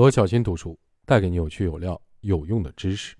[0.00, 3.14] 罗小新读书带给你有趣有料有用的知识。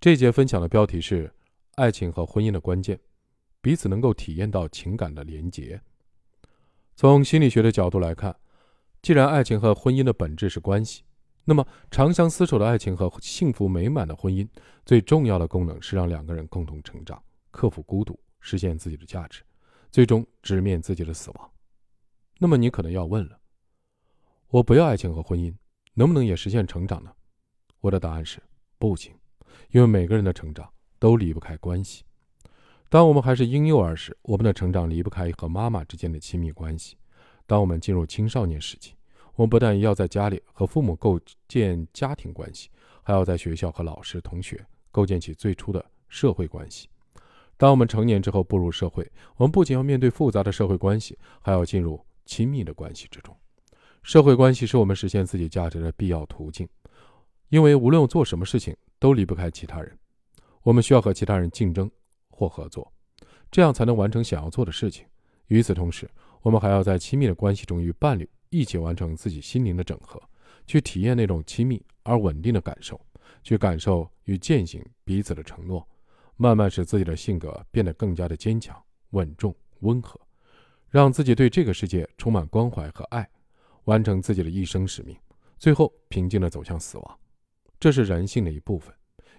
[0.00, 1.32] 这节分享的标题是
[1.78, 2.98] “爱情和婚姻的关键，
[3.60, 5.80] 彼此能够体验到情感的连结”。
[6.96, 8.34] 从心理学的角度来看，
[9.00, 11.04] 既然爱情和婚姻的本质是关系，
[11.44, 14.44] 那么长相厮守的爱情和幸福美满的婚姻，
[14.84, 17.22] 最重要的功能是让两个人共同成长，
[17.52, 19.44] 克服孤独，实现自己的价值，
[19.92, 21.50] 最终直面自己的死亡。
[22.40, 23.38] 那么你可能要问了：
[24.48, 25.54] 我不要爱情和婚姻。
[25.94, 27.12] 能不能也实现成长呢？
[27.80, 28.42] 我的答案是
[28.78, 29.12] 不行，
[29.70, 32.04] 因为每个人的成长都离不开关系。
[32.88, 36.96] 当我们还是婴幼儿时，我们的成长离不开和妈妈之间的亲密关系；
[37.46, 38.94] 当我们进入青少年时期，
[39.34, 42.68] 我们不但要在家里和父母构建家庭关系，
[43.02, 46.88] 还要在学校和老师、同学构建起最初的社会关系。
[47.56, 53.34] 当我们成年之后步入社会，我们不仅要面对复杂的社会关系，还要进入亲密的关系之中。
[54.02, 56.68] 社会关系是我们实现自己价值的必要途径，
[57.50, 59.96] 因为无论做什么事情都离不开其他人，
[60.62, 61.88] 我们需要和其他人竞争
[62.28, 62.92] 或合作，
[63.50, 65.06] 这样才能完成想要做的事情。
[65.46, 70.20] 与此同时，我们还要在亲密的关系中与伴侣一起完成自己心灵的整合，
[70.66, 73.00] 去体验那种亲密而稳定的感受，
[73.44, 75.86] 去感受与践行彼此的承诺，
[76.36, 78.76] 慢慢使自己的性格变得更加的坚强、
[79.10, 80.20] 稳重、温和，
[80.90, 83.28] 让自己对这个世界充满关怀和爱。
[83.84, 85.16] 完成自己的一生使命，
[85.58, 87.18] 最后平静地走向死亡，
[87.80, 88.94] 这是人性的一部分，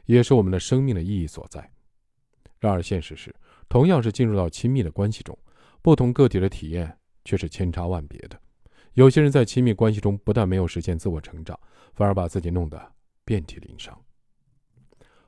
[0.05, 1.71] 也是我们的生命的意义所在。
[2.59, 3.33] 然而，现实是，
[3.67, 5.37] 同样是进入到亲密的关系中，
[5.81, 8.39] 不同个体的体验却是千差万别的。
[8.93, 11.59] 有些人在亲密关系中不但没有实现自我成长，
[11.93, 12.93] 反而把自己弄得
[13.25, 13.99] 遍体鳞伤。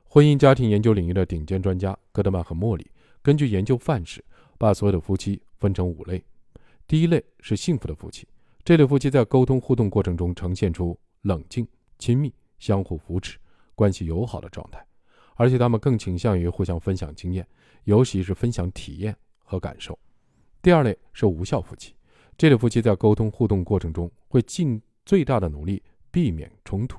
[0.04, 2.90] 婚姻家庭研究领域的顶尖专家戈德曼和莫里
[3.22, 4.24] 根据研究范式，
[4.56, 6.24] 把所有的夫妻分成五类。
[6.86, 8.26] 第一类是幸福的夫妻。
[8.66, 11.64] 这对夫妻在沟通互动过程中呈现出冷静、
[12.00, 13.38] 亲密、相互扶持、
[13.76, 14.84] 关系友好的状态，
[15.36, 17.46] 而且他们更倾向于互相分享经验，
[17.84, 19.96] 尤其是分享体验和感受。
[20.60, 21.94] 第二类是无效夫妻，
[22.36, 26.98] 这对夫妻在沟通互动过程中会尽最大的努力避免冲突，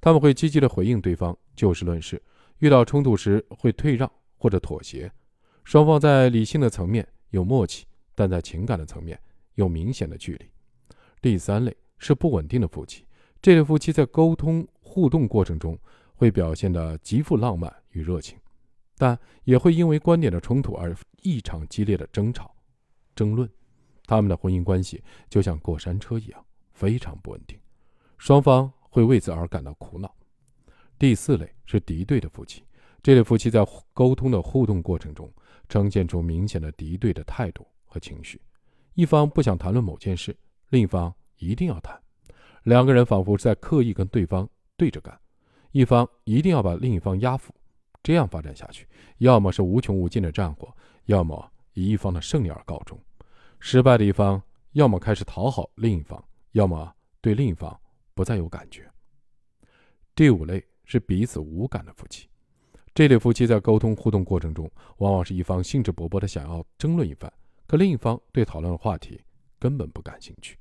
[0.00, 2.22] 他们会积极的回应对方，就事论事，
[2.60, 5.12] 遇到冲突时会退让或者妥协，
[5.62, 7.84] 双方在理性的层面有默契，
[8.14, 9.20] 但在情感的层面
[9.56, 10.46] 有明显的距离。
[11.20, 13.04] 第三类是不稳定的夫妻，
[13.40, 15.78] 这类夫妻在沟通互动过程中
[16.14, 18.38] 会表现得极富浪漫与热情，
[18.96, 22.54] 但也会因为观点的冲突而异常激烈的争吵、
[23.14, 23.48] 争论。
[24.06, 27.58] 他们的婚姻关系就像过山车一样，非常不稳定，
[28.18, 30.14] 双方会为此而感到苦恼。
[30.96, 32.62] 第四类是敌对的夫妻，
[33.02, 35.28] 这类夫妻在沟通的互动过程中
[35.68, 38.40] 呈现出明显的敌对的态度和情绪，
[38.94, 40.36] 一方不想谈论某件事。
[40.68, 42.00] 另一方一定要谈，
[42.64, 45.18] 两个人仿佛在刻意跟对方对着干，
[45.72, 47.54] 一方一定要把另一方压服，
[48.02, 48.86] 这样发展下去，
[49.18, 52.98] 要么是无穷无尽的战火，要么以一方的胜利而告终。
[53.60, 56.22] 失败的一方要么开始讨好另一方，
[56.52, 57.78] 要么对另一方
[58.14, 58.90] 不再有感觉。
[60.14, 62.28] 第五类是彼此无感的夫妻，
[62.94, 67.32] 这类夫妻在沟通互动过程中，往往是一方兴致勃勃的想要争论一番，
[67.66, 69.20] 可另一方对讨论的话题。
[69.58, 70.56] 根本不感兴趣，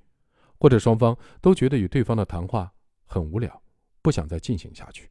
[0.58, 2.72] 或者双方都觉得与对方的谈话
[3.06, 3.62] 很无聊，
[4.02, 5.10] 不想再进行下去。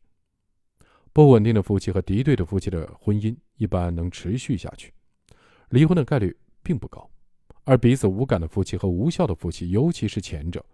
[1.13, 4.93] 不稳定的夫妻和敌对的夫妻的婚姻一般能持续下去，
[5.69, 7.09] 离婚的概率并不高；
[7.65, 10.65] 而彼此无感的夫妻和无效的夫妻，尤其是前者，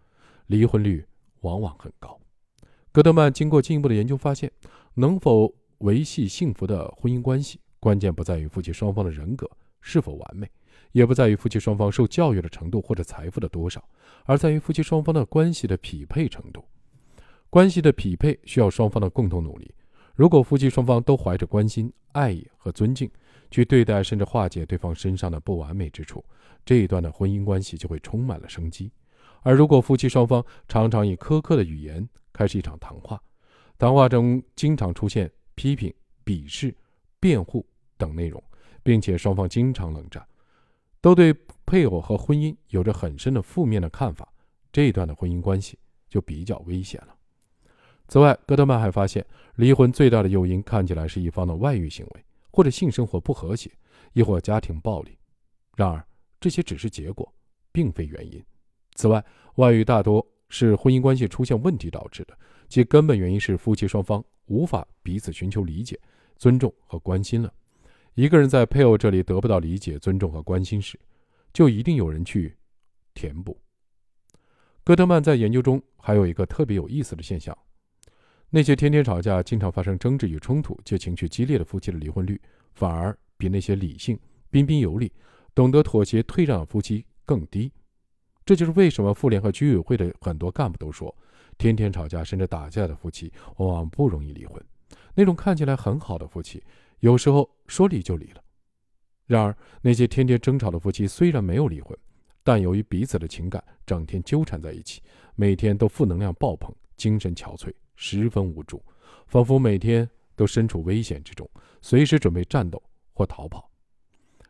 [0.46, 1.04] 离婚率
[1.40, 2.18] 往往很高。
[2.90, 4.50] 戈德曼经过进一步的研究发现，
[4.94, 9.48] 能否维系幸福的婚姻关系，关键不在于夫妻双方的人格
[9.80, 10.50] 是否完美。
[10.92, 13.82] 也不在于夫妻双方受教育的程度或者财富的多少，
[14.24, 16.64] 而在于夫妻双方的关系的匹配程度。
[17.48, 19.74] 关系的匹配需要双方的共同努力。
[20.14, 23.10] 如果夫妻双方都怀着关心、爱意和尊敬
[23.50, 26.24] 去对待，甚至化解对方身上的不完美之处，
[26.64, 28.92] 这一段的婚姻关系就会充满了生机。
[29.42, 33.20] 而如果夫妻双方常常以苛刻的语言开始一场谈话，
[33.78, 35.92] 谈话中经常出现批评、
[36.24, 36.74] 鄙视、
[37.18, 37.66] 辩护
[37.96, 38.42] 等内容，
[38.82, 40.22] 并且双方经常冷战。
[41.00, 44.30] 都对配偶和婚姻有着很深的负面的看法，
[44.72, 47.16] 这一段的婚姻关系就比较危险了。
[48.08, 49.24] 此外，戈德曼还发现，
[49.54, 53.70] 离婚最大的诱因看起来是一方的外遇行为，或者性生活不和谐，
[54.12, 55.16] 亦或家庭暴力。
[55.76, 56.04] 然而，
[56.40, 57.32] 这些只是结果，
[57.70, 58.42] 并非原因。
[58.96, 59.24] 此外，
[59.54, 62.36] 外遇大多是婚姻关系出现问题导致的，
[62.68, 65.98] 其根本原因是夫妻双方无法彼此寻求理解、
[66.36, 67.54] 尊重和关心了。
[68.14, 70.98] 一个人在配偶这里得不到理解、尊重和关心时，
[71.52, 72.56] 就一定有人去
[73.14, 73.58] 填补。
[74.82, 77.56] 戈特曼在研究中还有一个特别有意思的现象：
[78.48, 82.40] 那些天天吵架、经常发生争执与冲突且情绪激烈的夫妻的离婚率，
[82.74, 84.18] 反而比那些理性、
[84.50, 85.12] 彬彬有礼、
[85.54, 87.70] 懂得妥协退让的夫妻更低。
[88.44, 91.14] 这就是为什么妇联和居委会的很多干部都说，
[91.56, 94.60] 天天吵架甚至打架的夫妻往往不容易离婚。
[95.14, 96.60] 那种看起来很好的夫妻，
[97.00, 98.42] 有时候说离就离了。
[99.26, 101.96] 然而，那些天天争吵的夫妻虽然没有离婚，
[102.42, 105.00] 但由于彼此的情感整天纠缠在一起，
[105.34, 108.82] 每天都负能量爆棚，精神憔悴，十分无助，
[109.26, 111.48] 仿佛每天都身处危险之中，
[111.80, 112.82] 随时准备战斗
[113.12, 113.70] 或逃跑。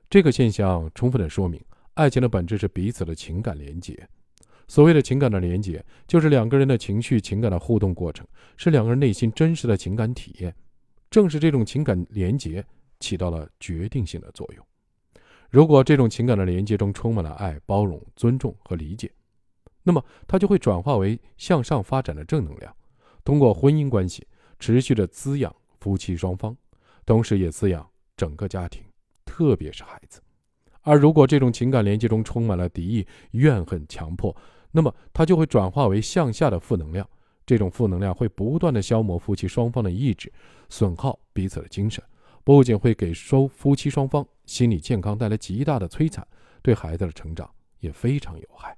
[0.09, 1.63] 这个现象充分的说明，
[1.95, 4.09] 爱情的本质是彼此的情感连结。
[4.67, 8.27] 所谓的情感的连结，就是两个人的情绪、情感的互动过程，
[8.57, 10.55] 是两个人内心真实的情感体验。
[11.11, 12.65] 正是这种情感连结
[13.01, 14.65] 起到了决定性的作用。
[15.51, 19.11] 如果这种情感的连接中充满了爱、包容、尊重和理解，
[19.83, 22.73] 那么它就会转化为向上发展的正能量，
[23.25, 24.25] 通过婚姻关系
[24.61, 26.57] 持续的滋养夫妻双方，
[27.05, 27.85] 同时也滋养
[28.17, 28.85] 整个家庭，
[29.25, 30.21] 特别是孩子。
[30.83, 34.35] 而如果这种情感连接中充满了敌意、怨恨、强迫，
[34.71, 37.09] 那么它就会转化为向下的负能量，
[37.51, 40.33] 这种负能量会不断的消磨夫妻双方的意志，
[40.69, 42.01] 损耗彼此的精神。
[42.45, 46.25] 不仅会给收夫妻双方心理健康带来极大的摧残，
[46.63, 48.77] 对孩子的成长也非常有害。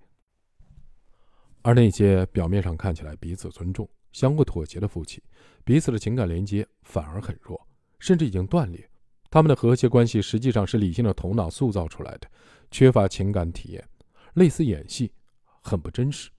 [1.60, 5.22] 而那些表面上看起来彼此尊重、相互妥协的夫妻，
[5.64, 7.60] 彼此的情感连接反而很弱，
[7.98, 8.88] 甚至已经断裂。
[9.28, 12.26] 他们的和谐关系实际上是理性的头脑塑造出来的，
[12.70, 13.86] 缺乏情感体验，
[14.32, 15.12] 类似演戏，
[15.60, 16.30] 很不真实。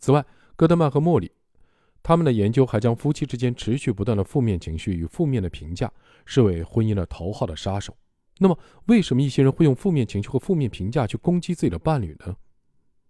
[0.00, 0.22] 此外，
[0.54, 1.32] 戈德曼和莫里。
[2.02, 5.92] 他们的研究还将夫妻之间持续不断的负面情绪与负面的评价
[6.24, 7.96] 视为婚姻的头号的杀手。
[8.38, 12.36] 那么，为什么一些人会用负面情绪和负面评价去攻击自己的伴侣呢？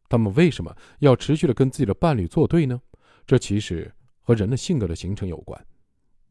[0.09, 2.81] 他们为什么要持续的跟自己的伴侣作对呢？
[3.27, 3.93] 这其实
[4.23, 5.63] 和人的性格的形成有关。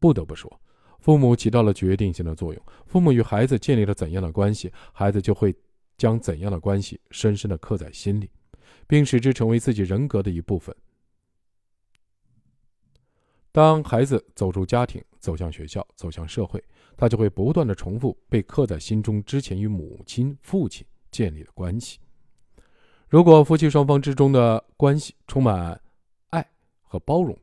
[0.00, 0.60] 不得不说，
[0.98, 2.62] 父母起到了决定性的作用。
[2.86, 5.54] 父母与孩子建立了怎样的关系，孩子就会
[5.96, 8.28] 将怎样的关系深深的刻在心里，
[8.88, 10.74] 并使之成为自己人格的一部分。
[13.58, 16.62] 当孩子走出家庭，走向学校，走向社会，
[16.96, 21.98] 他就会不断的重复被刻在心中之前与母亲、父亲建立的关系。
[23.08, 25.80] 如果夫妻双方之中的关系充满
[26.30, 26.48] 爱
[26.82, 27.36] 和包容，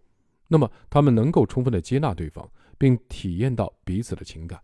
[0.48, 4.58] 那么他们能够充分的接纳对方，并体验到彼此的情感；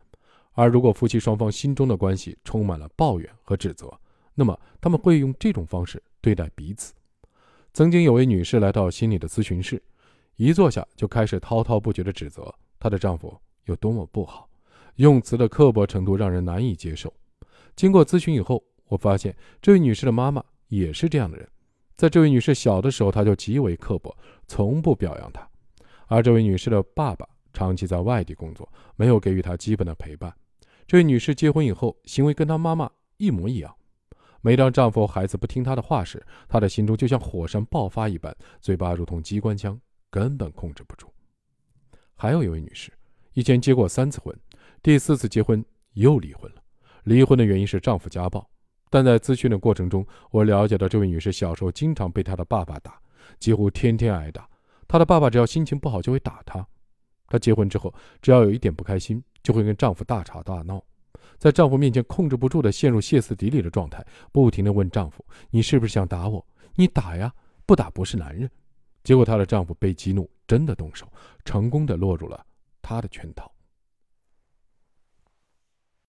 [0.53, 3.91] 而如果夫妻双方心中的关系充满了抱怨和指责，
[4.35, 6.93] 那么他们会用这种方式对待彼此。
[7.73, 9.83] 曾经有位女士来到心理的咨询室。
[10.43, 13.31] 一坐下就开始滔滔不绝地指责她的丈夫
[13.65, 14.49] 有多么不好，
[14.95, 17.13] 用词的刻薄程度让人难以接受。
[17.75, 21.47] 经过咨询以后，我发现这位女士的妈妈也是这样的人。
[21.95, 24.17] 在这位女士小的时候，她就极为刻薄，
[24.47, 25.43] 从不表扬她；
[26.07, 27.23] 而这位女士的爸爸
[27.53, 30.33] 长期在外地工作，没有给予她基本的陪伴。
[30.87, 33.71] 这位女士结婚以后，行为跟她妈妈一模一样。
[34.41, 39.79] 每当丈夫孩子不听她的话时，她的心中就像火山爆发一般，嘴巴如同机关枪。
[40.11, 41.11] 根本控制不住。
[42.15, 42.91] 还有一位女士，
[43.33, 44.37] 以前结过三次婚，
[44.83, 46.61] 第四次结婚又离婚了。
[47.05, 48.47] 离婚的原因是丈夫家暴。
[48.91, 52.99] 但在咨询的过程中，我了解到这位女士小时候经常被她的爸爸打，
[53.39, 54.47] 几乎天天挨打。
[54.85, 56.67] 她的爸爸只要心情不好就会打她。
[57.27, 60.83] 她结婚之后，只要有一点不开心，就会跟丈夫大吵大闹，
[61.37, 66.45] 在丈夫面前控制不住的陷入歇斯底里的状态，不停的问丈夫：“你是不是想打我？
[66.75, 67.33] 你打呀，
[67.65, 68.51] 不打不是男人。”
[69.03, 71.07] 结果，她的丈夫被激怒，真的动手，
[71.43, 72.45] 成功的落入了
[72.81, 73.50] 她的圈套。